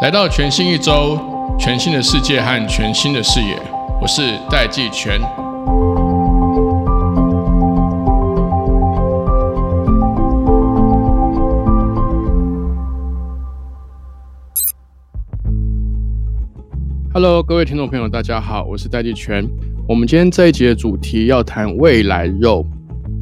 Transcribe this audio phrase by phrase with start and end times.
[0.00, 1.18] 来到全新一周，
[1.58, 3.58] 全新的世界和全新的视野，
[4.00, 5.20] 我是戴季全。
[17.12, 19.44] Hello，各位听众朋友，大家好，我是戴季全。
[19.88, 22.62] 我们今天这一集的主题要谈未来肉，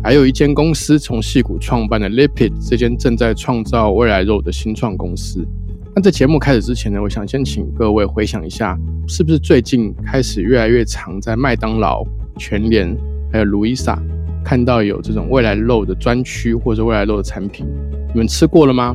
[0.02, 5.46] 还有一间公司从戏骨创办的 Lipid，这间正在创造未来肉的新创公司。
[5.94, 8.76] 那在节目开始之前呢，我想先请各位回想一下，
[9.06, 12.04] 是不是最近开始越来越常在麦当劳、
[12.36, 12.92] 全联
[13.30, 13.96] 还有卢伊莎
[14.44, 17.64] 看到有这种未来肉的专区或者未来肉的产品？
[18.12, 18.92] 你们吃过了吗？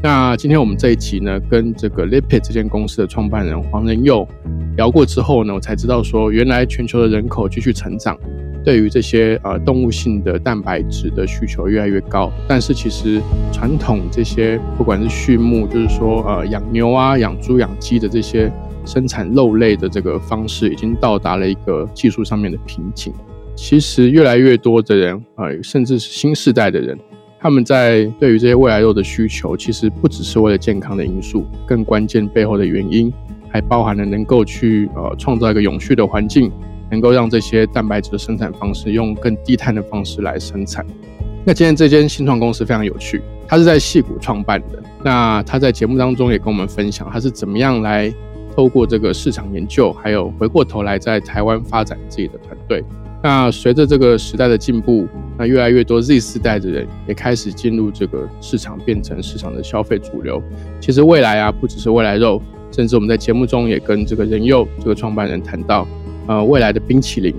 [0.00, 4.24] 那今天我们这一集呢，跟这个 Lipid 这间公司的创办人黄仁佑
[4.78, 8.16] 聊过之后呢，我才知道说，原来全球的人口继续成长，
[8.64, 12.30] 对于这些呃动物性的蛋白质的需求越来越高。
[12.46, 13.20] 但是其实
[13.52, 18.48] 传统这些不管是畜牧，就是说呃养牛啊、养猪、养鸡的这些
[18.86, 23.12] 生产肉类的这个方式，已经到达了一个技术上面的瓶颈。
[23.56, 26.96] 其实越来越多的人呃，甚至是新时代的人。
[27.40, 33.12] 他们在对于这些未来肉的需求，其实不只是为了健康的因素，更关键背后的原因，
[33.50, 36.50] 还包含了能够去呃创造一个永续的环境，
[36.90, 40.84] 能够让这些蛋白质的生产方式用更低碳的方式来生产。
[41.44, 44.82] 那今天这间新创公司非常有趣，它是在戏谷创办的。
[45.02, 48.12] 那他在节目当中也跟我们分享，他是怎么样来
[48.54, 52.84] 透过这个市场研究，还有回过头来在台湾发展自己的团队。
[53.22, 55.06] 那随着这个时代的进步，
[55.38, 60.42] 那越来越多 Z 世代的人也开始进入这个市场，变成市场的消费主流。
[60.80, 65.86] 其实未来啊，不只是未来肉，甚至我们在节目中也跟这个人佑这个创办人谈到，
[66.26, 67.34] 呃，未来的冰淇淋、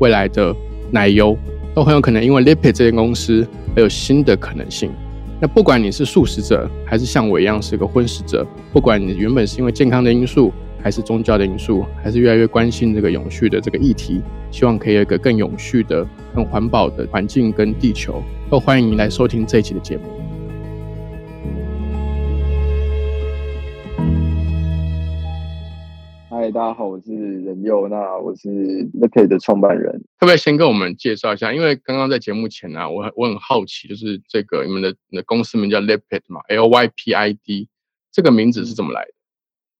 [0.00, 0.54] 未来的
[0.90, 1.36] 奶油，
[1.74, 4.90] 都很有可能因为 Lipid 这间公司而有新的可能性。
[5.40, 10.52] 那不管你是素食者，还是像我一样是个荤食者，不管你原本是因为健康的因素，
[10.82, 20.23] 还是宗教的因素，还是越来越关心这个永续的这个议题，希望可以有一个更永续的、更环保的环境跟地球，都欢迎你来收听这一期的节目。
[26.54, 28.48] 大家好，我是任佑，那我是
[28.92, 29.90] Lipid 的创办人。
[30.20, 31.52] 可不可以先跟我们介绍一下？
[31.52, 37.68] 因为刚刚在节目前呢，我我很好奇，就是这个你们的你的公司名叫 Lipid 嘛，L Y P I D，
[38.12, 39.10] 这个名字是怎么来的？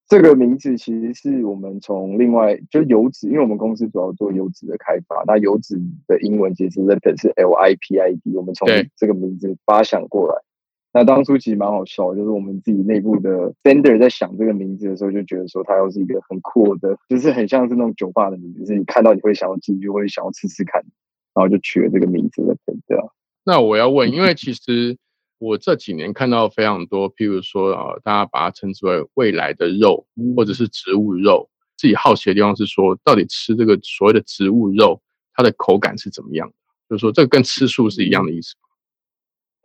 [0.08, 5.22] 这个名字其实是我们从另外就油脂，因为我们公司主要做油脂的开发。
[5.28, 10.42] 那油脂的英文其实 lipid 是 L I P I D，我们从这个名字发想过来。
[10.94, 20.81] 那当初其实蛮好笑，就是我们自己内部的 vendor 在想这个名字的时候，就觉得说它要是一个很酷的，就是很像是那种酒吧的名字，是你看到你会想要进去，会想要吃吃看，
[21.34, 22.56] 然后就取了这个名字的，
[22.87, 23.04] 对啊。
[23.44, 24.97] 那我要问，因为其实。
[25.38, 31.50] 我这几年看到非常多，譬如说啊，大家把它称之为未来的肉，或者是植物肉。
[31.77, 35.03] 自己好奇的地方是说，到底吃这个所谓的植物肉，
[35.34, 36.54] 它的口感是怎么样的？
[36.88, 38.63] 就是说，这个跟吃素是一样的意思吗？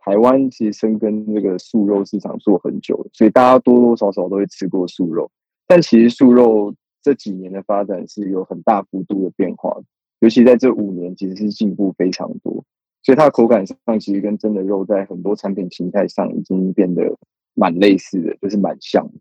[0.00, 5.30] 台湾其实深耕这个素肉市场做很久，所以大家多多少少都会吃过素肉。
[5.66, 9.76] 但其实素肉这几年的发展是有很大幅度的变化，
[10.20, 12.64] 尤其在这五年，其实是进步非常多。
[13.02, 17.16] 所以它的口感上其实跟真的肉在很多产品形态上已经变得
[17.54, 19.12] 蛮类似的，就是蛮像的，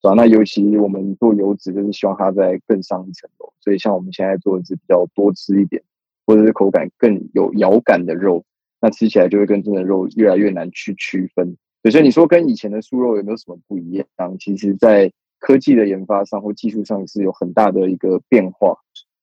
[0.00, 0.14] 是吧？
[0.14, 3.52] 那尤其我们做油脂，就是希望它在更上一层楼。
[3.60, 5.82] 所以像我们现在做的是比较多吃一点，
[6.26, 8.44] 或者是口感更有咬感的肉，
[8.80, 11.56] 那吃起来就会跟真的肉越来越难去区分。
[11.90, 14.06] 所以你说跟以前的素肉有没有什么不一样？
[14.40, 18.76] 其实，在科技的研发上或技术上是有很大的一个变化，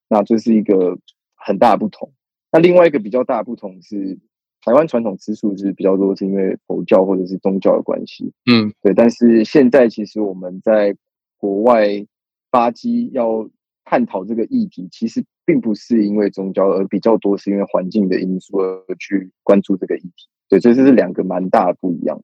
[0.08, 0.98] 那这是一个
[1.36, 2.14] 很大的不同。
[2.52, 4.18] 那另外一个比较大的不同是，
[4.62, 8.32] 台湾传统吃素是比较多，是因为佛教或者是宗教的关系。
[8.50, 8.94] 嗯，对。
[8.94, 10.96] 但是现在其实我们在
[11.36, 12.06] 国外
[12.50, 13.50] 巴基要
[13.84, 20.28] 探讨这个议题，其实并不是因为宗教，而比较多是因为环境的因素而去关注这个议题。
[20.50, 22.22] 对，所以这是两个蛮大的不一样。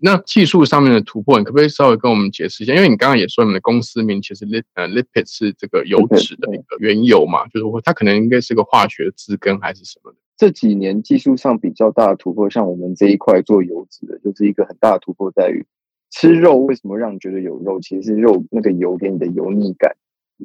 [0.00, 2.72] 那技术上面的突破，你可不可以稍微跟我们解释一下？
[2.74, 10.18] 因为你刚刚也说，你们的公司名其实 lip 呃 lipid 是这个油脂的一个原油嘛，就是它可能应该是个化学字根还是什么的。
[10.36, 15.66] 这几年技术上比较大的突破，像我们这一块做油脂的，就是一个很大的突破，在于
[16.10, 17.80] 吃肉为什么让你觉得有肉？
[17.80, 19.96] 其实是肉那个油给你的油腻感、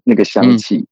[0.03, 0.87] 那个香气，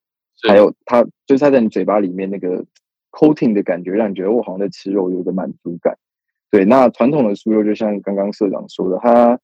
[0.48, 2.66] 还有它就是它在你嘴巴里面那个
[3.12, 5.98] coating 的感觉，让你觉得我好像在吃肉，有一个满足感。
[6.50, 9.40] 对，那传统的酥肉就像刚刚社长说的，它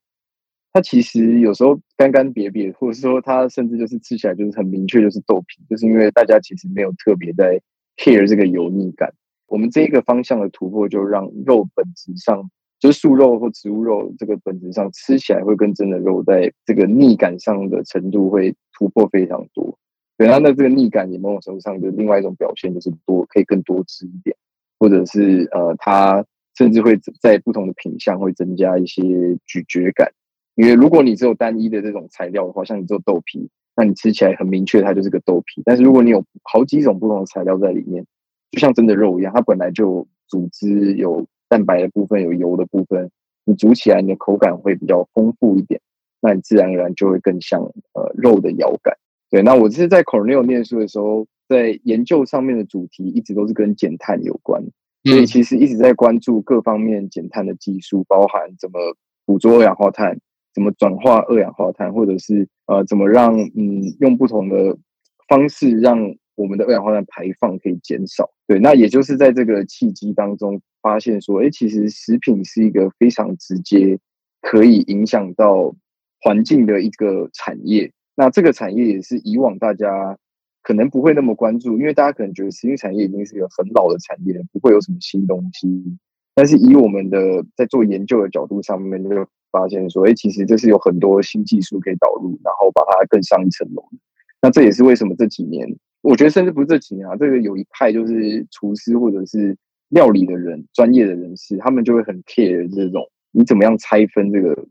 [0.73, 7.61] 它其实有时候干干瘪瘪，或者说它甚至就是吃起来就是很明确就是豆皮，就是因为大家其实没有特别在
[7.97, 9.13] care 这个油腻感。
[9.47, 12.49] 我们这一个方向的突破，就让肉本质上，
[12.79, 19.79] 就是素肉或植物肉这个本质上吃起来会跟真的肉在这个腻感上的程度会突破非常多。
[20.17, 24.35] 对，那那这个腻感，也某种程度上的另外一种表现就是多可以更多汁一点，
[24.79, 26.25] 或者是呃，它
[26.55, 29.03] 甚至会在不同的品相会增加一些
[29.45, 30.11] 咀嚼感。
[30.55, 35.61] 因为如果你只有单一的这种材料的话，像你做豆皮，那你吃起来很明确它就是个豆皮。
[35.63, 38.03] 但是如果你有好几种不同的材料在里面，
[38.49, 43.11] 就像真的肉一样，它本来就组织有蛋白的部分，有油的部分，
[43.45, 45.79] 你煮起来你的口感会比较丰富一点，
[46.21, 47.61] 那你自然而然就会更像
[47.93, 48.97] 呃肉的咬感。
[49.29, 54.63] 对，那我是在 Cornell 念书的时候，在研究上面的主题一直都是跟减碳有关，
[55.03, 58.79] 所以其实一直在关注各方面减碳的技术，包含怎么
[59.25, 60.17] 捕捉二氧化碳，
[60.53, 64.77] 怎么转化二氧化碳，或者是呃怎么让嗯用不同的
[65.27, 68.29] 方式让我们的二氧化碳排放可以减少。
[68.47, 73.99] 对，那也就是在这个契机当中发现说，哎，其实食品是一个非常直接
[74.41, 75.75] 可以影响到
[76.21, 77.91] 环境的一个产业。
[78.19, 80.17] 那这个产业也是以往大家
[80.63, 85.97] 可能不会那么关注，因为大家可能觉得食品产业已经是一个很老的产业，不会有什么新东西。
[86.33, 89.09] 但是以我们的在做研究的角度上面，就
[89.51, 93.85] 发现说，哎，其实这是有很多新技术可以导入，然后把它更上一层楼。
[94.41, 99.55] 那这也是为什么这几年，我觉得甚至不是这几年啊，这个有一派就是厨师或者是
[99.89, 104.67] 料理的人、专业的人士，他们就会很 care 这种你怎么样拆分这个。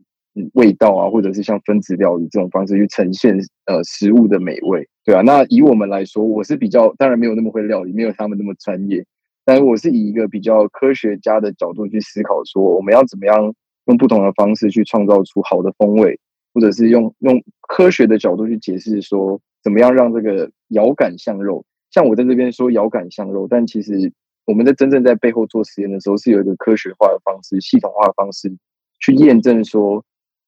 [0.53, 5.21] 味道啊，或者是像分子料理这种方式去呈现呃食物的美味，对啊。
[5.21, 9.05] 那以我们来说，我是比较当然没有那么会料理，没有他们那么专业，
[9.45, 13.53] 但我是以一个比较科学家的角度去思考，说我们要怎么样
[13.85, 16.19] 用不同的方式去创造出好的风味，
[16.53, 21.65] 或者是用用科学的角度去解释说怎么样让这个遥感像肉。
[21.89, 24.11] 像我在这边说遥感像肉，但其实
[24.45, 28.55] 我们在真正在背后做实验的时候，是有一个科学化的方式、系统化的方式
[28.99, 30.03] 去验证说。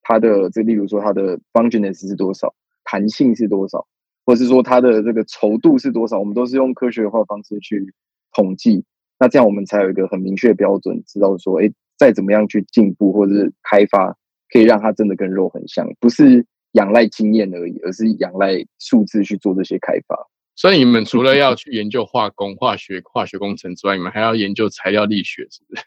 [0.10, 3.86] 它的这，例如说它的张劲 ness 是多少，弹性是多少，
[4.26, 7.94] 或者是说它的这个稠度是多少，我们都是用科学化方式去
[8.34, 8.84] 统计。
[9.20, 14.18] 那这样我们才有一个很明确的标准，知道说，哎，再怎么样去进步或者是开发，
[14.52, 20.18] 可以让它真的跟肉很像，不是仰赖经验而已，而是仰赖数字去做这些开发。
[20.56, 25.84] 所以你们除了要去研究化工、化学、化学工程之外，你们还要研究材料力学，是不是？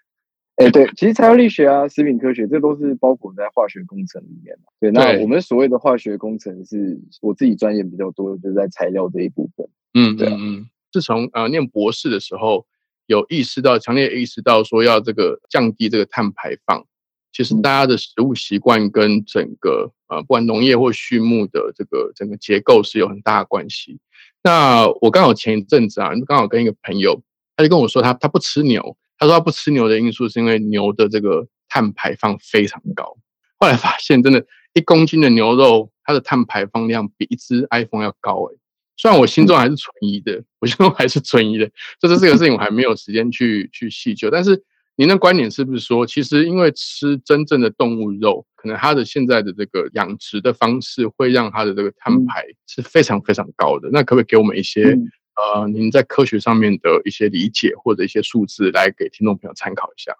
[0.56, 9.66] 哎，对，其实材料力学啊、食品科学，这都是包裹在化学工程里面对，那我们所谓的化学工程，是我自己专业比较多，就是在材料这一部分。
[9.94, 12.66] 嗯，对，嗯，自从呃念博士的时候，
[13.06, 16.84] 有意识到，强烈意识到说要这个降低这个碳排放，
[17.32, 23.98] 其实大家的食物习惯跟整个呃不管农业或畜牧的这个整个结构是有很大的关系。
[24.44, 27.22] 那我刚好前一阵子啊，刚好跟一个朋友，
[27.56, 28.96] 他就跟我说，他他不吃牛。
[29.22, 33.16] 他说他不吃牛的因素是因为牛的这个碳排放非常高。
[33.56, 38.58] 后来发现，真的，一公斤的牛肉，它的碳排放量比一只 iPhone 要高诶。
[38.96, 41.70] 虽然我心中还是存疑的，我心中还是存疑的，
[42.00, 44.28] 就是这个事情我还没有时间去去细究。
[44.28, 44.60] 但是
[44.96, 53.88] 您的观点是不是说，其实因为吃真正的动物肉，可能它的现在的这个养殖的方式会让它的这个碳排是非常非常高的？
[53.92, 54.98] 那可不可以给我们一些？
[55.36, 60.14] 呃，您在科学上面的一些理解或者一些数字，来给听众朋友参考一下。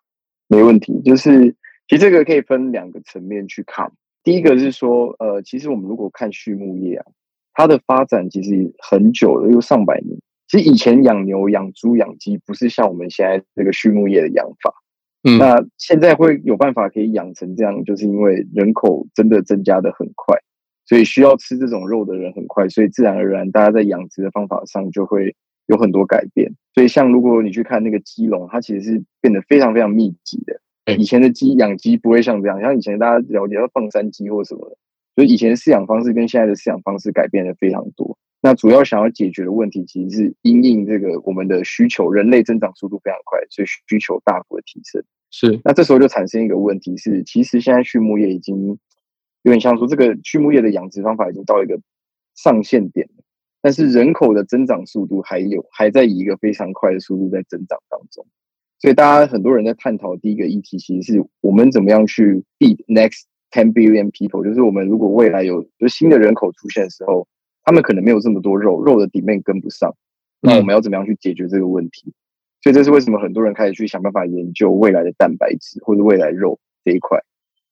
[0.49, 1.55] 没问题，就是
[1.89, 3.93] 其实这个可以分两个层面去看。
[4.25, 7.07] 第一个是说，呃，其实我们如果看畜牧业啊，
[7.55, 10.19] 它的发展其实很久了，有上百年。
[10.49, 14.75] 其实以前养牛、养猪、养鸡不是像我们现在这个畜牧业的养法。
[15.25, 20.39] 嗯，那现在会有办法可以养成这样，就是因为人口真的增加的很快。
[20.93, 25.35] 所以需要吃这种肉的人很快，所以自然而然，大家在养殖的方法上就会
[25.65, 26.53] 有很多改变。
[26.75, 30.61] 所以，像如果你去看那个鸡笼，它其实是变得非常非常密集的。
[30.99, 34.77] 以前的鸡养鸡不会像这样，像以前大家了解到放山鸡或什么的，
[35.17, 38.19] 所以以前的饲养方式跟现在的饲养方式改变的非常多。
[38.43, 45.03] 那主要想要解决的问题，其实是因应这个我们的需求，人类增长速度非常快，所以需求大幅的提升。
[45.31, 48.79] 是，那这时候就产生一个问题是，其实现在畜牧业已经。
[49.43, 51.81] 有点像说，这个畜牧业的养殖方法已经到一个
[52.35, 53.25] 上限点了，
[53.61, 58.25] 但是人口的增长速度还有还在以一个非常快的速度在增长当中，
[58.79, 67.27] 所以大家很多人在探讨第一个议题，其实是我们怎么样去 feed next ten billion people，就是我们如果未来有就新的人口出现的时候，
[67.65, 69.95] 他们可能没有这么多肉，肉的底面跟不上，
[70.41, 72.13] 那我们要怎么样去解决这个问题？
[72.63, 77.19] 所以这是为什么很多人开始去想办法研究未来的蛋白质或者未来肉这一块。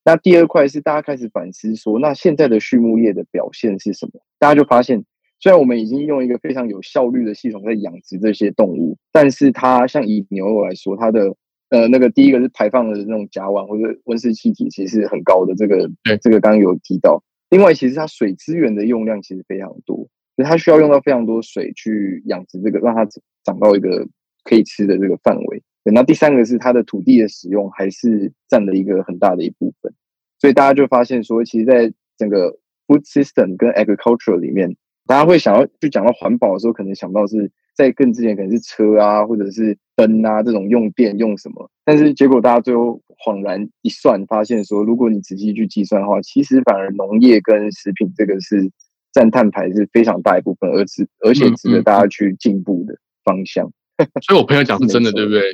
[0.05, 4.21] 那第二块是大家开始反思说，那现在的畜牧业的表现是什么？
[4.39, 5.05] 大家就发现，
[5.39, 11.35] 虽然我们已经用一个非常有效率的系统在养殖这些动物，但是它像以牛肉来说，它的
[11.69, 15.55] 呃那个第一个是排放的那种甲烷或者温室气体，其实很高的。
[15.55, 15.91] 这个
[16.23, 17.23] 这个刚刚有提到。
[17.51, 19.97] 另外，其实它水资源的用量其实非常多，
[20.37, 23.05] 所以它需要用到非常多水去养殖这个，让它
[23.45, 24.07] 长到一个
[24.45, 25.63] 可以吃的这个范围。
[25.85, 29.93] 那第三个是它的土地的使用还是占了一个很大的一部分，
[30.39, 43.01] 所以大家就发现说，其实，在整个 food system 跟 agriculture 里面，大家会想要就讲到环保的时候，可能想到是在更之前可能是车啊，或者是灯啊这种用电用什么，但是结果大家最后。
[43.23, 48.73] 恍然一算，发现说，如果你仔细去计算的话，其实反而农业跟食品这个是
[49.13, 53.71] 占碳排是非常大一部分，而值而且值得大家去进步的方向。
[54.27, 55.53] 所以我朋友讲是真的，对不对？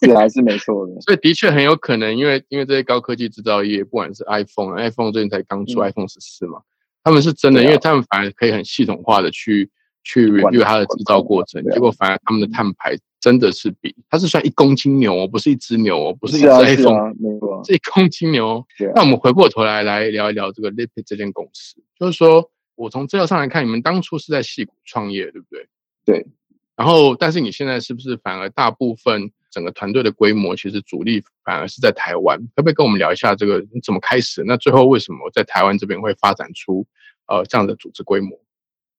[0.00, 0.92] 是还是没错的。
[1.02, 6.60] 所以的确很有可能，因为因为这些高科技制造业，不管是 iPhone，iPhone 最近才刚出 iPhone 十四嘛，
[7.02, 9.70] 他们是真的，因为他们反而可以很系统化的去
[10.04, 12.96] 去 review 它的制造过程，结果反而他们的碳排。
[13.22, 17.14] 真的是比它是算一公斤牛哦，不是一只牛哦，不是一只 iPhone，
[17.64, 18.66] 是一公斤牛。
[18.96, 25.68] 那我们回过头来来聊一聊这个 Lipid 这间公司，就是说我从资料上来看，你们当初是在戏谷创业，对不对？
[26.04, 26.26] 对。
[26.82, 32.36] 然后，但是你现在是不是反而大部分整个团队的规模，其实主力反而是在台湾？
[32.56, 34.42] 可不可以跟我们聊一下这个你怎么开始？
[34.44, 36.84] 那最后为什么在台湾这边会发展出
[37.28, 38.36] 呃这样的组织规模？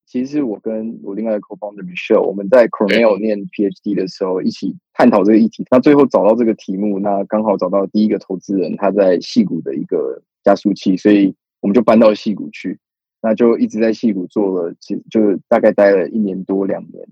[0.06, 5.66] 其实我跟我另外一个 co-founder Michelle，我们在 Cornell 念 PhD 的时候一起探讨这个议题。
[5.70, 12.80] 那最后找到这个题目，那刚好找到第一个投资人，他在戏谷的一个加速器，所以我们就搬到戏谷去。
[13.22, 17.06] 那就一直在戏谷做了，其就大概待了一年多两年。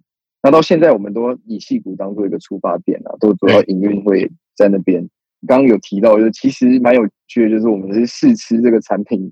[0.44, 5.08] 那到现在，我们都以戏骨当做一个出发点啊，都主要营运会在那边。
[5.48, 9.32] 刚刚有提到，就其实蛮有趣的，就是我们是试吃这个产品。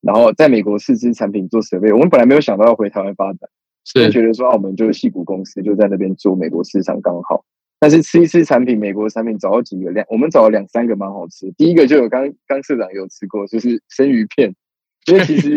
[0.00, 3.50] 然后在美国试吃产品做设备，我们本来没有想到要回台湾发展，
[3.84, 7.44] 是觉得说啊，我们就是戏股公司就在那边做美国市场刚好。
[7.80, 11.52] 但是吃一吃产品，美国的产品找到几个两，我们找了两三个蛮好吃。
[11.56, 14.54] 第一个就有刚刚社长有吃过，就是生鱼片，
[15.06, 15.56] 因为其实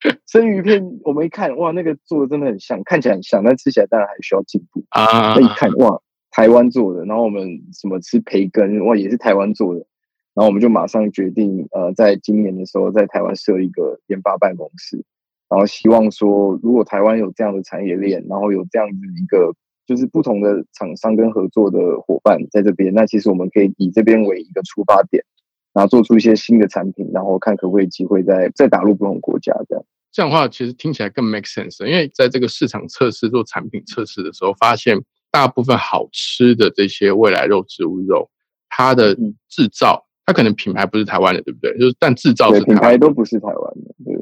[0.26, 5.34] 生鱼片我们一看哇，那个做的真的很像，看起来很像，但吃起来当然还需要进步啊。
[5.34, 6.00] 那一看哇，
[6.30, 9.86] 台湾做的，然后我们什么吃培根哇，也是台湾做的。
[10.34, 15.02] 然后我们就马上决定，呃，在今年的时候在台湾设一个研发办公室，
[15.48, 19.52] 然后希望说，如果台湾有这样的产业链，然后有这样子一个
[19.84, 25.24] 就是不同的厂商跟合作的伙伴在这边，那其实我们可以以这边为一个出发点，
[25.72, 29.84] 然后做出一些新的产品，然后看可不可以机会再再打入不同国家这样。
[30.10, 34.98] 这样的话，其实听起来更 make sense，因为在这个市场测试做产品测试的时候，发现
[35.30, 38.30] 大部分好吃的这些未来肉植物肉，
[38.68, 39.14] 它的
[39.48, 40.06] 制造。
[40.26, 41.72] 它可能品牌不是台湾的，对不对？
[41.78, 44.14] 就是但制造是品牌都不是台湾的，对。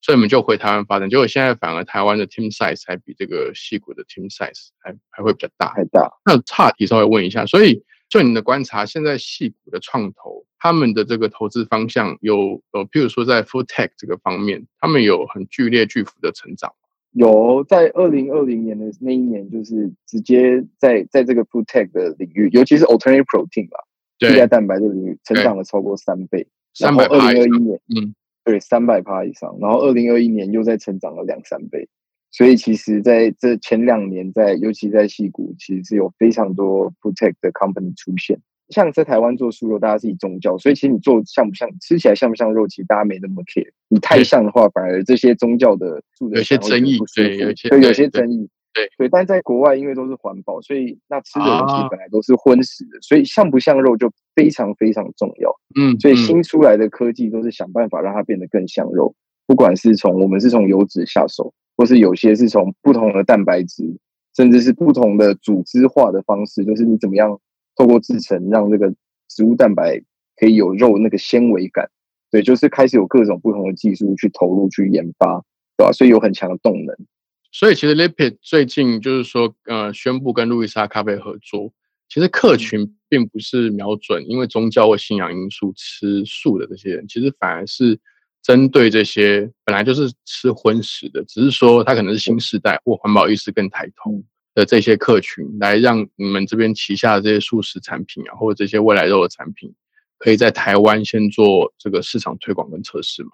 [0.00, 6.10] 所以我们就回台湾发展，结果现在反而台湾的 team size 还比这个西谷的 team size 还还会比较大，太大。
[6.24, 16.74] 那差题稍微问一下，所以就你的观察，现在戏股的创投他们的这个投资方向有呃，譬如说在 food tech 这个方面，他们有很剧烈巨幅的成长。
[17.12, 23.78] 有在二零二零年的那一年，就是直接在在这个 food tech 的领域，尤其是 alternative protein 吧。
[24.18, 28.14] 替代蛋白这个领域成长了超过三倍，三百二零二一年，嗯，
[28.44, 31.88] 对，三百趴以上，然后二零二一年又在成长了两三倍，
[32.30, 38.38] 所以其实在这前两年，在尤其在西谷，其实是有非常多 protect 的 company 出现。
[38.68, 43.68] 像在台湾做素肉，大家是以宗教，所以其实你做像不像，吃起来像不像肉，其实大家没那么 care。
[43.88, 46.00] 你太像的话，反而这些宗教的
[46.32, 48.48] 有些争议，对，有些有些争议。
[48.72, 55.52] 对对，但在国外因为都是环保，所以那吃的东西本来都是荤食的，所以像不像肉就非常非常重要。
[55.74, 59.12] 嗯，所以新出来的科技都是想办法让它变得更像肉，
[59.48, 63.96] 不管是从我们是从油脂下手，或是有些是从不同的蛋白质，
[64.36, 67.40] 甚至是不同的组织化的方式，就是你怎么样
[67.74, 68.94] 透过制成让这个
[69.30, 69.98] 植物蛋白
[70.36, 71.88] 可以有肉那个纤维感。
[72.30, 75.42] 对，就是开始有各种不同的技术去投入去研发，
[75.78, 75.90] 对吧？
[75.90, 76.94] 所以有很强的动能。
[77.50, 81.72] 所以其实 Lipid 最近就是说，呃，宣布跟路易莎咖啡合作。
[82.10, 87.98] 其实客群并不是瞄准因为宗教或信仰因素吃素的这些人，其实反而是
[88.42, 94.22] 针对这些本来就是吃荤食的，只是说他可能是新时代或环保意识更抬头
[94.54, 99.72] 的这些客群，来让你们这边旗下的这些素食产品啊，或者这些未来肉的产品，
[100.18, 103.30] 可以在台湾先做这个市场推广跟测试嘛。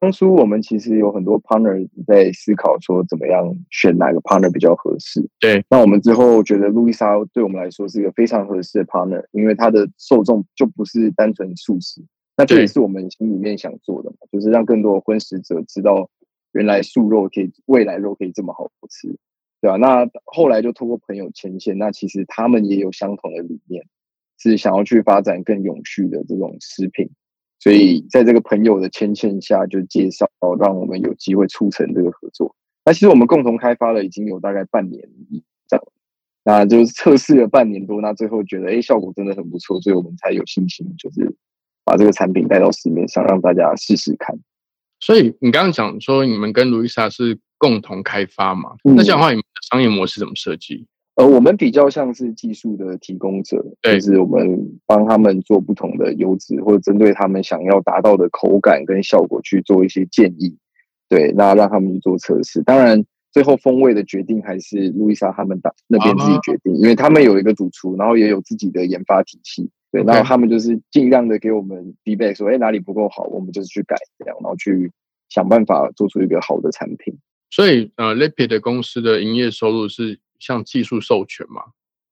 [0.00, 5.28] 当初我们其实有很多 partner 在思考说怎么样选哪个 partner 比较合适。
[5.38, 12.02] 对，那我们之后觉得路易莎对我们来说是一个非常合适的 partner，因为它的受众就不是单纯素食。
[12.38, 16.08] 那这也是我们心里面想做的嘛，就是让更多的荤食者知道
[16.52, 19.08] 原来素肉可以，未来肉可以这么好吃，
[19.60, 19.76] 对吧？
[19.76, 23.84] 那后来就通过朋友牵线，那其实他们也有相同的理念，
[24.38, 27.10] 是想要去发展更永续的这种食品，
[27.58, 30.28] 所以在这个朋友的牵线下，就介绍
[30.60, 32.54] 让我们有机会促成这个合作。
[32.84, 35.82] 那其实我们共同开发了已经有大概半年以上，
[36.44, 41.34] 那就是测试了半年多，那最后觉得哎效果真的很不错，所以我们才有信心，就是
[41.88, 44.38] 把这个产品带到市面上，让大家试试看。
[45.00, 48.72] 所以你刚刚讲说你们跟卢易莎是共同开发嘛？
[48.84, 50.86] 那这样的话，你们的商业模式怎么设计？
[51.14, 60.54] 呃，我们比较像是技术的提供者，就是我们帮他们做不同的油脂，或者针对他们想要达到的口感跟效果去做一些建议。
[61.08, 62.62] 对，那让他们去做测试。
[62.62, 63.02] 当然，
[63.32, 69.70] 最后风味的决定还是路易莎他们打那边自己决定，因为他们有一个主厨，然后也有自己的研发体系。
[69.90, 74.90] 对，然后他们就是尽量的给我们 feedback，说，哎，哪里不够好，我们就是去改，这样，然后去
[75.28, 77.16] 想办法做出一个好的产品。
[77.50, 81.62] 所以，呃，Lipid 公司的营业收入是像技术授权嘛，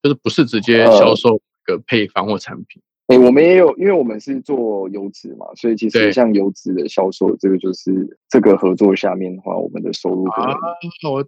[0.03, 2.81] 就是不是直接销售个配方或产品。
[3.09, 10.53] 哎，我们也有，因为我们是做油脂嘛，所以其实像油脂的销售，这个就是这个合作下面的话，我们的收入可能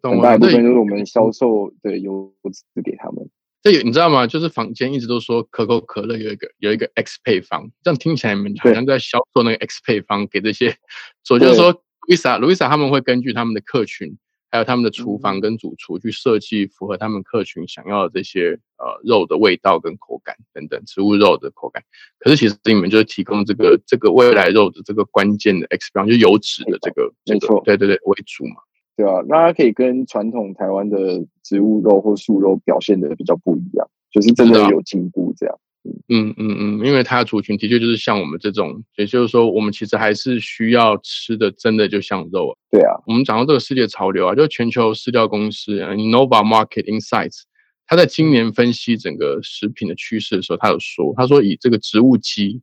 [0.02, 3.28] 很大一部分就是我们销售的油脂给他们。
[3.62, 4.26] 这有你知道吗？
[4.26, 10.76] 就是坊间一直都说可口可乐有一个有一个 X 配方，这样听起来你们好像在销售那个 X 配方给这些，
[11.24, 11.74] 所以就是说
[12.08, 14.16] ，Luisa Luisa 他们会根据他们的客群。
[14.50, 21.82] 还有他们的厨房跟主厨去设计符合他们客群想要的这些呃肉的味道跟口感等等植物肉的口感，
[22.18, 28.54] 可是其实你们就是提供这个这个未来肉的这个关键的 X 配方，就油脂的这个这个，对对对为主嘛，
[28.98, 35.56] 对啊，那它可以跟传统台湾的植物肉或素肉表现的比较不一样，就是真的有进步这样。
[36.08, 42.58] 嗯嗯嗯，因为它的族群的确就是像我们这种，也就是说，我们其实还是需要吃的，真的就像肉。
[42.72, 47.42] 对啊，我们讲到这个世界潮流啊，就全球饲料公司 Innova Market Insights，
[47.86, 52.60] 他在今年分析整个食品的趋势的时候，他有说，他说以这个植物基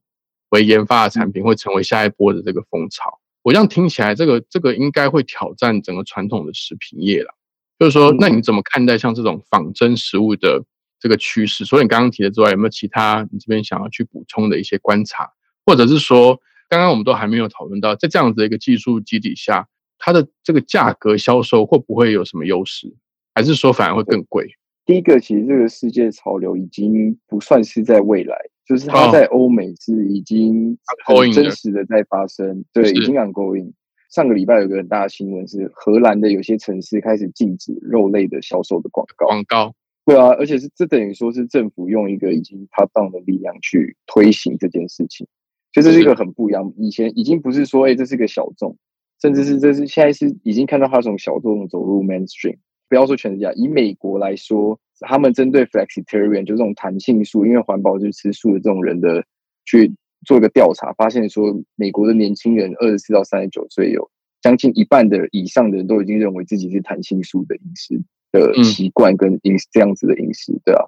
[0.50, 3.20] 为研发的产品会成为下一波的这个风潮。
[3.46, 7.32] 我这样听起来，这个这个应该会挑战整个传统的食品业了。
[7.78, 10.66] 就是说，那你怎么看待像这种仿真食物的？
[10.98, 15.30] 这个趋势，除了你刚刚提的之外，有没有其他你这边想要去补充的一些观察，
[15.64, 19.68] 或者是说，刚刚我们都还没有讨论到，在这样子的一个技术基底下，
[20.00, 22.92] 它的这个价格销售会不会有什么优势，
[23.36, 24.48] 还是说反而会更贵？
[24.86, 28.36] 第一个，其实这个世界潮流已经不算是在未来，
[28.68, 33.72] 就是它在欧美是已经很真实的在发生，对，已经 ongoing。
[34.10, 39.76] 上个礼拜有个很大的新闻是，荷兰的有些城市开始禁止肉类的销售的广告，广告。
[40.06, 45.28] 对啊，而且是这等于说是政府用一个已经 top down 的力量去推行这件事情，
[45.74, 46.72] 所以这是一个很不一样。
[46.78, 48.78] 以前已经不是说，哎，这是个小众，
[49.22, 52.58] 甚至是这是现在是已经看到它从小众走入 mainstream。
[52.88, 59.24] 不要说全世界，以美国来说，他们针对 flexitarian 就这种弹性素，因为环保就是吃素的这种人的
[59.66, 59.92] 去
[60.26, 64.10] 做一个调查，发现说美国的年轻人二十四到三十九岁有
[64.42, 68.02] 将近一半的以上的人都已经认为自己是弹性素的饮食。
[68.32, 70.84] 的习惯跟饮这样子的饮食，对啊，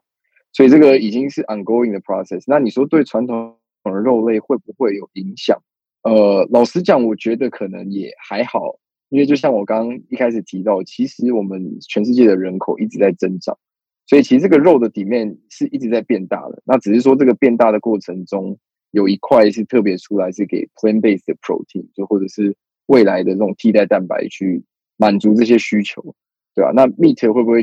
[0.51, 2.43] 所以这个已经是 ongoing 的 process。
[2.45, 3.55] 那你说对传统
[3.85, 5.57] 的肉类会不会有影响？
[6.03, 8.75] 呃，老实讲，我觉得可能也还好，
[9.09, 13.57] 因为就像我刚刚一开始提到，其实我们全世界的人口一直在增长，
[14.05, 16.61] 所以其实这个肉的底面是一直在变大的。
[16.65, 18.57] 那只是说这个变大的过程中，
[18.91, 22.55] 有一块是特别出来是给 plant based protein，就或者是
[22.87, 24.63] 未来的这种替代蛋白去
[24.97, 26.15] 满足这些需求。
[26.55, 26.71] 对吧？
[26.73, 27.61] 那 meat 会不会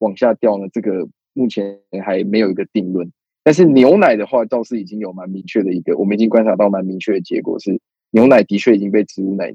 [0.00, 0.68] 往下掉呢？
[0.70, 3.10] 这个目前还没有一个定论。
[3.42, 7.80] 但是牛奶的话，倒是已经有蛮明确的一个，我们已经观察到蛮明确的结果是，
[8.10, 9.54] 牛奶的确已经被植物奶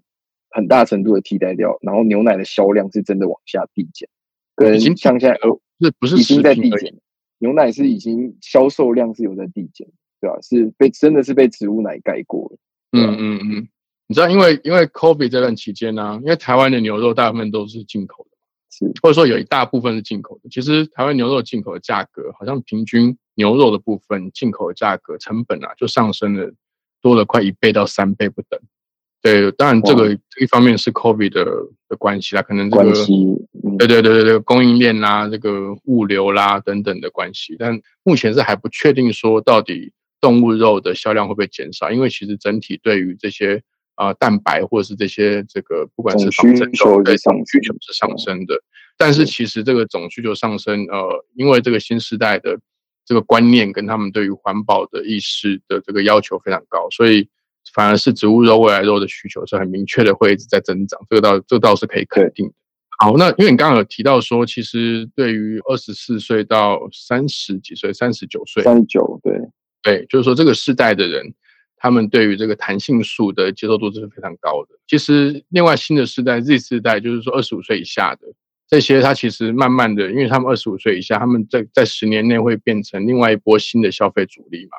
[0.59, 4.07] 很大程度的替代掉，然后牛奶的销量是真的往下递减，
[4.55, 6.93] 跟像现在呃，是不是已经在递减？
[7.39, 9.87] 牛奶是已经销售量是有在递减，
[10.19, 10.37] 对吧？
[10.41, 12.57] 是被真的是被植物奶盖过了。
[12.91, 13.67] 嗯嗯嗯，
[14.07, 18.37] 你知道，因为因为 COVID 这段期间呢，因为台湾的牛肉大部分都是进口的。
[18.71, 26.53] 是或者说有一大部分是进口的，其实台湾牛肉进口的价格好像平均牛肉的部分进口的价格成本啊就上升了
[27.01, 28.59] 多了快一倍到三倍不等。
[29.21, 31.45] 对，当然这个一方面是 COVID 的
[31.87, 32.91] 的关系啦，可能这个
[33.77, 43.61] 对对对对对供应链啦、这个物流啦等等的关系，但目前是还不确定说到底动物肉的销量会不会减少，因为其实整体对于这些。
[43.99, 48.55] 啊，蛋白或者是这些这个，不管是需求对总需求是上升的，
[48.97, 52.57] 但是其实这个总需求上升，呃，因为这个新时代的
[53.05, 57.27] 这个观念跟他们对于环保的意识的这个要求非常高，所以
[57.73, 60.99] 反而是植物肉、未来肉的需求是很明确的，会一直在增长。
[61.09, 62.53] 这个倒这倒是可以肯定的。
[62.97, 69.33] 好，那因为你刚刚有提到说，其实对于二十四岁到三十几岁、三十九岁、三十九，对
[69.81, 71.33] 对，就是说这个世代的人，
[71.77, 74.77] 他们对于这个弹性素的接受度是非常高的。
[74.85, 78.27] 其实，另外新的世代 Z 世代，就是说二十五岁以下的
[78.67, 84.71] 这些，他其实慢慢的，因为他们二十五岁以下，他们在在十年内会变成另外一波新的消费主力嘛。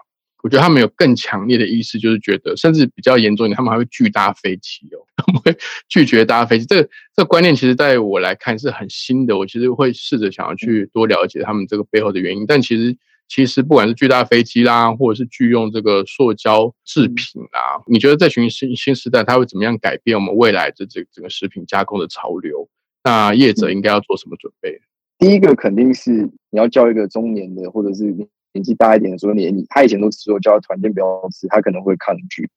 [0.43, 5.55] 我觉得他们有更强烈的意识，就是觉得，甚至比较严重一点，他们还会拒搭飞机哦， 他们会
[5.89, 6.65] 拒绝搭飞机。
[6.65, 9.37] 这个这个观念，其实在我来看是很新的。
[9.37, 12.47] 我其实会试着想要去多了解他们这个背后的原因。
[12.47, 12.97] 但其实，
[13.29, 22.67] 其实不管是拒搭飞机啦，或者是拒用这个塑胶制品啦，你觉得这群新新时代，它会怎么样改变我们未来的这整个食品加工的潮流？
[23.05, 24.81] 那业者应该要做什么准备？
[25.19, 26.13] 第一个肯定是
[26.49, 28.27] 你要叫一个中年的，或者是。
[28.53, 32.49] 年纪大一点的说，你你他以前都吃说叫他团建不要吃，他可能会抗拒。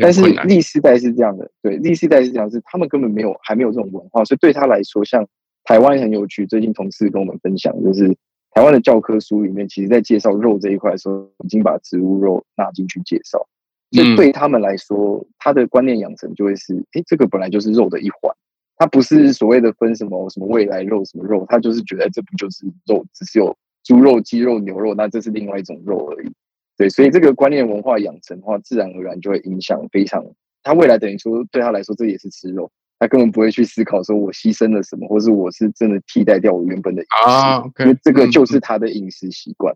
[0.00, 5.26] 但是历世代是这样的，对历世代是这样，是他们根本没有还没有这种文化，所以对他来说，像
[5.64, 6.46] 台湾很有趣。
[6.46, 8.08] 最近同事跟我们分享，就是
[8.50, 13.46] 台湾的教科书里面，其实在介绍肉这一块的时候，已经把植物肉纳进去介绍。
[13.92, 18.34] 所以对他们来说，他的观念养成就会是：哎，这个本来就是肉的一环，
[18.76, 23.56] 它不是所谓的分什么什么未来肉什么肉，他就是觉得这不就是肉，只是有。
[23.84, 26.30] 猪肉、鸡肉、牛肉，那这是另外一种肉而已。
[26.76, 30.24] 对，所以这个观念文化养成的话，自然而然就会影响非常。
[30.62, 39.74] 他未来等于说，对他来说，这也是吃肉，他根本不会去思考说我牺牲了什么，或是我是真的替代掉我原本的饮食，因为这个就是他的饮食习惯。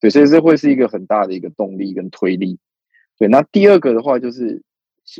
[0.00, 2.58] 对，所以这会是一个很大的一个动力跟推力。
[3.18, 4.60] 对，那第二个的话，就是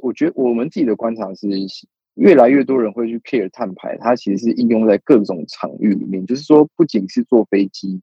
[0.02, 1.48] 我觉得我们自己的观察是，
[2.16, 8.02] 越来越多人会去 care 碳排，它其实是应用在各种场域里面，就是说，不仅是坐飞机。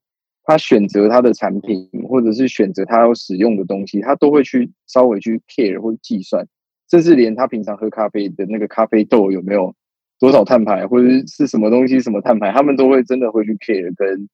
[0.49, 6.43] 他选择他的产品，或者是选择他要使用的东西，他都会去稍微去 care 或计算，
[6.89, 9.75] 甚至连他平常喝咖啡的那个咖啡豆有没有
[10.17, 14.27] 多少碳排，或者是什么东西什么碳排，他们都会真的会去 care 跟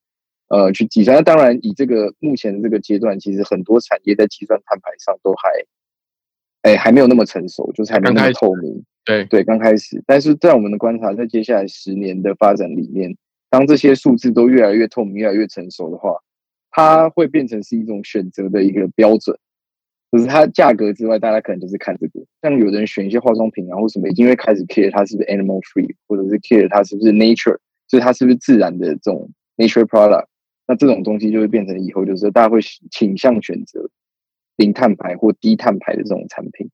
[0.47, 1.17] 呃去计算。
[1.17, 5.49] 那当然，以这个目前这个阶段，其实很多产业在计算碳排上都还
[6.62, 8.86] 哎还没有那么成熟，就是还没那么透明。
[9.04, 10.01] 对对，刚开始。
[10.08, 13.17] 但是在我们的观察，在接下来十年的发展里面。
[13.49, 16.15] 当这些数字都越来越透明、越来越成熟的话，
[16.71, 19.38] 它会变成是一种选择的一个标准。
[20.12, 22.25] 就是它价格之外，大家可能就是看这个。
[22.41, 30.25] 像有人选一些化妆品啊，或什么，已经会开始 care 它是不是 animal free，或者是 care 它是不是 nature，就是它是不是自然的这种 nature product。
[30.67, 32.60] 那这种东西就会变成以后就是大家会
[32.91, 33.89] 倾向选择
[34.58, 36.69] 零碳排或低碳排的这种产品。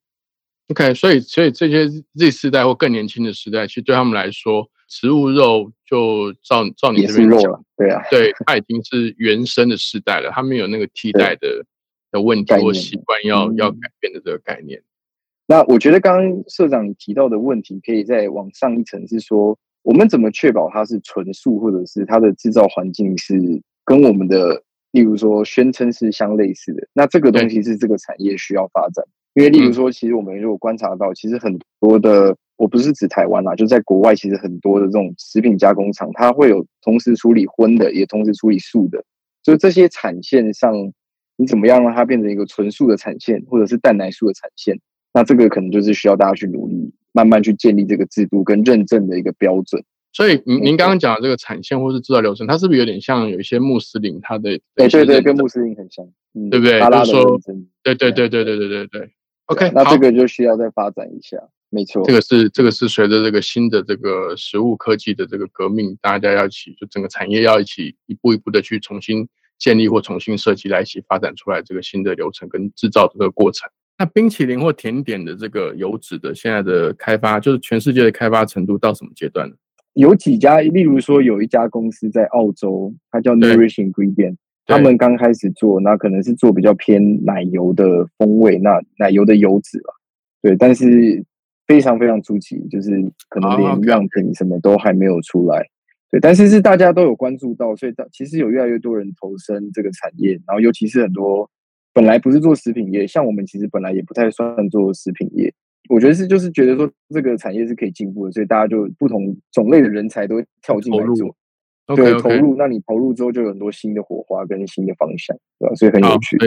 [0.69, 4.69] OK，所以所以这些 Z 世代或更年轻的时代，其实对他们来说。
[4.91, 11.65] 植物肉就照照你这边讲，对啊，对，它已经是原生的世代了，它没有那个替代的
[12.11, 14.83] 的问题或习惯要要改变的这个概念。
[15.47, 23.33] 那我觉得刚刚社长你提到的问题，可以再往上一层，是说我们怎么确保它是纯素，或者是它的制造环境是
[23.85, 26.85] 跟我们的，例如说宣称是相类似的。
[26.91, 32.35] 那这个东西是这个产业需要发展，因为例如说，其实我们如果观察到，其实很多的。
[32.57, 39.03] 我不是指台湾啦，就在国外，其实很多的这种食品加工厂，它会有同时处理荤的，也同时处理素的。
[39.41, 40.71] 就这些产线上，
[41.37, 44.79] 你怎么样让它变成一个纯素的产线，或者是蛋奶素的产线？
[45.11, 49.83] 那这个可能就是需要大家去努力，慢慢去建立这个制度跟认证的一个标准。
[50.13, 54.59] 所以，您您刚刚讲的这个产线或是制造流程，它是不是有点像有一些穆斯林他的？
[54.75, 56.05] 对对对，跟穆斯林很像，
[56.51, 56.79] 对不对？
[56.79, 57.39] 就是说，
[57.81, 59.09] 对对对对对对对对。
[59.51, 61.37] OK，那这个就需要再发展一下。
[61.69, 73.69] 没错，这个是这个是随着这个新的这个食物科技的这个革命，大家要一起就整个产业要一起一步一步的去重新建立或重新设计来一起发展出来这个新的流程跟制造这个过程。
[73.97, 79.55] 那冰淇淋或甜点的这个油脂的现在的开发，就是全世界的开发程度到什么阶段呢？
[79.93, 84.37] 有几家，例如说有一家公司在澳洲，它叫 Nourish Ingredient，
[84.71, 89.93] 他们刚开始做，那可能是做比较偏奶油的风味，那奶油的油脂吧，
[90.41, 91.23] 对，但是。
[91.67, 92.89] 非常非常初期，就是
[93.29, 95.65] 可能连样品什么都还没有出来，
[96.09, 101.49] 对，但是是大家都有关注到，所以其实有越来越多人投身这个产业，然后尤其是很多
[101.93, 105.53] 本来不是做食品业，像我们其实本来也不太算做食品业，
[105.87, 111.33] 我觉得是就是觉得说这个产业是可以进步的，所以大家就不同种类的人才都跳进来做，
[111.95, 115.75] 对，投入，那你投入之后就有很多新的火花跟新的方向，对吧？
[115.75, 116.37] 所以很有趣。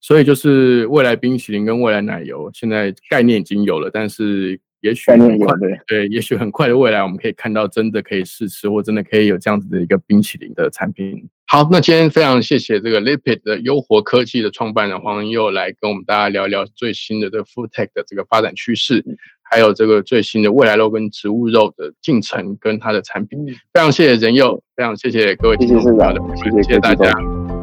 [0.00, 5.54] 所以就是未来冰淇淋跟未来奶油，现在概念已经有了，但是也许很快，
[5.86, 11.28] 对，也许很快的未来，我们可以看到真的可以试吃，或真的可以有这样子的一个冰淇淋的产品。
[11.46, 19.04] 好，那今天非常谢谢这个 Lipid 的优活科技的创办人黄文佑来跟我们大家聊一聊最新的这个 Food Tech 的这个发展趋势，
[19.52, 23.38] 还有这个最新的未来肉跟植物肉的进程跟它的产品。
[23.74, 27.12] 非常谢谢仁佑，非常谢谢各位听众朋友的，谢谢大家，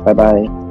[0.05, 0.68] 拜拜。